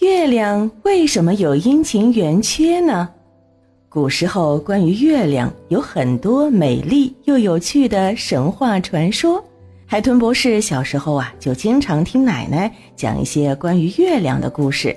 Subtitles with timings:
[0.00, 3.08] 月亮为什么有阴晴圆缺呢？
[3.90, 9.42] 古时候关于月亮有很多美丽又有趣的神话传说。
[9.86, 14.96] 海豚博士小时候啊，就经常听奶奶讲一些关于月亮的故事。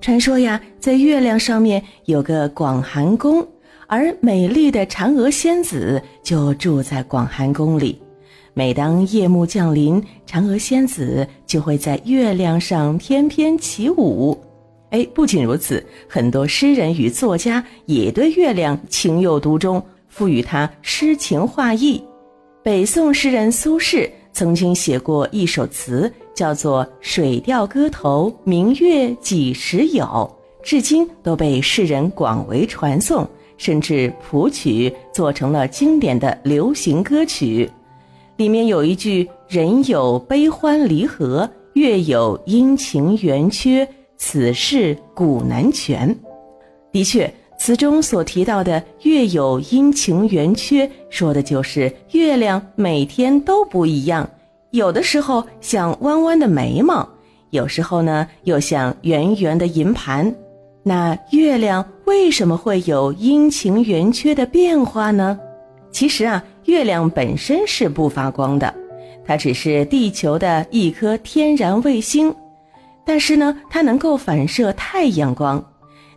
[0.00, 3.46] 传说呀，在月亮上面有个广寒宫，
[3.86, 8.00] 而美丽的嫦娥仙子就住在广寒宫里。
[8.52, 14.38] 每当夜幕降临，嫦娥仙子就会在月亮上翩翩起舞。
[14.90, 22.02] 哎，不仅如此，很多诗人与作家也对月亮情有独钟，赋予它诗情画意。
[22.62, 30.04] 北宋诗人苏轼曾经写过一首词，叫做《水调歌头·明月几时有》，
[30.62, 37.70] 至今都被世人广为传颂，甚至谱曲做成了经典的流行歌曲。
[38.40, 43.86] 里面有一句“人有悲欢离合，月有阴晴圆缺”。
[44.16, 46.08] 此事古难全。
[46.90, 54.26] 的确，词中所提到的“月有阴晴圆缺”，说的就是月亮每天都不一样，
[54.70, 57.06] 有的时候像弯弯的眉毛，
[57.50, 60.34] 有时候呢又像圆圆的银盘。
[60.82, 65.38] 那月亮为什么会有阴晴圆缺的变化呢？
[65.92, 68.72] 其实啊，月亮本身是不发光的，
[69.26, 72.32] 它只是地球的一颗天然卫星。
[73.04, 75.62] 但是呢，它能够反射太阳光。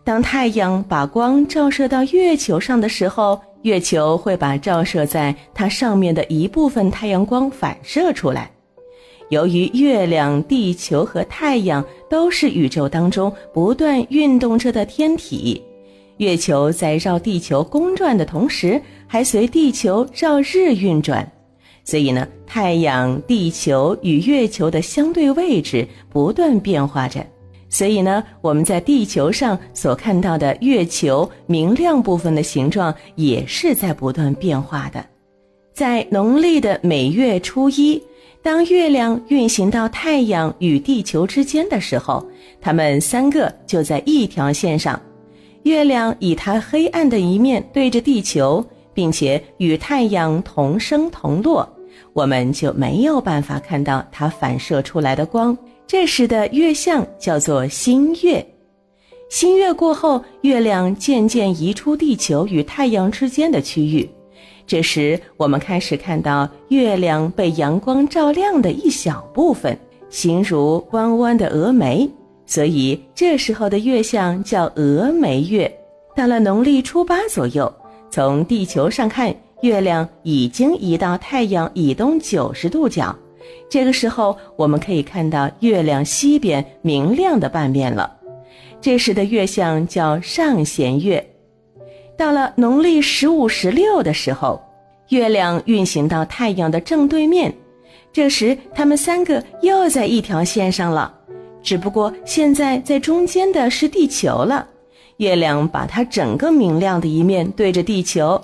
[0.03, 8.51] 当太阳把光照射到月球上的时候，月球会把照射在它上面的一部分太阳光反射出来。
[9.29, 15.59] 由于月亮、地球和太阳都是宇宙当中不断运动着的天体，
[16.17, 18.79] 月球在绕地球公转的同时，
[19.13, 21.31] 还随地球绕日运转。
[21.83, 27.23] 所以呢，太阳、地球与月球的相对位置不断变化着。
[27.69, 35.05] 所以呢，我们在地球上所看到的月球明亮部分的形状也是在不断变化的。
[35.75, 38.01] 在农历的每月初一，
[38.41, 42.25] 当月亮运行到太阳与地球之间的时候，
[42.59, 44.99] 它们三个就在一条线上。
[45.61, 48.65] 月亮以它黑暗的一面对着地球。
[48.93, 51.67] 并且与太阳同升同落，
[52.13, 55.57] 我们就没有办法看到它反射出来的光。
[55.85, 58.45] 这时的月相叫做新月。
[59.29, 64.07] 新月过后，月亮渐渐移出地球与太阳之间的区域。
[64.65, 69.77] 这时，我们开始看到月亮被阳光照亮的一小部分，
[70.09, 72.09] 形如弯弯的峨眉。
[72.45, 75.71] 所以，这时候的月相叫峨眉月。
[76.15, 77.73] 到了农历初八左右。
[78.13, 83.15] 从地球上看，月亮已经移到太阳以东九十度角，
[83.67, 88.15] 这个时候我们可以看到月亮西边明亮的半面了。
[88.79, 91.27] 这时的月相叫上弦月。
[92.15, 94.61] 到了农历十五、十六的时候，
[95.09, 97.51] 月亮运行到太阳的正对面，
[98.11, 101.11] 这时它们三个又在一条线上了，
[101.63, 104.67] 只不过现在在中间的是地球了。
[105.17, 108.41] 月亮把它整个明亮的一面对着地球，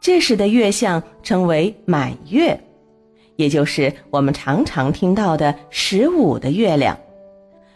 [0.00, 2.58] 这时的月相称为满月，
[3.36, 6.96] 也就是我们常常听到的十五的月亮。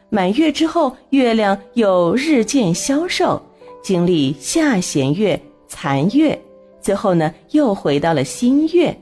[0.09, 3.41] 满月之后，月亮又日渐消瘦，
[3.83, 6.39] 经历下弦月、残月，
[6.81, 8.97] 最后呢又回到了新月。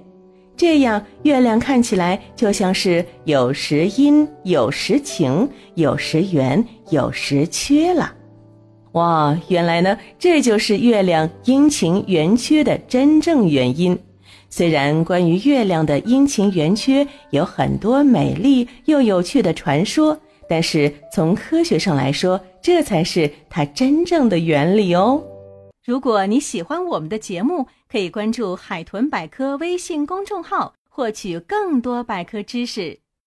[0.57, 8.15] 这样，月亮看起来就像是有时阴，有时晴，有时圆，有时缺了。
[8.95, 13.99] 哇，原来呢，这就是月亮阴晴圆缺的真正原因。
[14.49, 20.17] 虽然关于月亮的阴晴圆缺有很多美丽又有趣的传说，
[20.49, 25.21] 但是从科学上来说，这才是它真正的原理哦。
[25.85, 32.97] 如果你喜欢我们的节目，可以关注“海豚百科”微信公众号，获取更多百科知识。